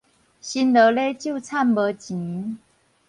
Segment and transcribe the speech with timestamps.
[0.39, 2.57] 辛勞咧咒懺無錢